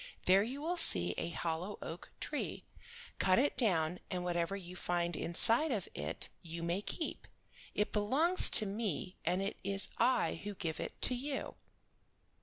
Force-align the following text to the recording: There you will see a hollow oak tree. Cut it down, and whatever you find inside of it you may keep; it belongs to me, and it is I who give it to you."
There 0.25 0.41
you 0.41 0.63
will 0.63 0.77
see 0.77 1.11
a 1.15 1.29
hollow 1.29 1.77
oak 1.79 2.09
tree. 2.19 2.65
Cut 3.19 3.37
it 3.37 3.55
down, 3.55 3.99
and 4.09 4.23
whatever 4.23 4.55
you 4.55 4.75
find 4.75 5.15
inside 5.15 5.71
of 5.71 5.87
it 5.93 6.29
you 6.41 6.63
may 6.63 6.81
keep; 6.81 7.27
it 7.75 7.93
belongs 7.93 8.49
to 8.49 8.65
me, 8.65 9.17
and 9.25 9.43
it 9.43 9.57
is 9.63 9.91
I 9.99 10.41
who 10.43 10.55
give 10.55 10.79
it 10.79 10.99
to 11.03 11.13
you." 11.13 11.53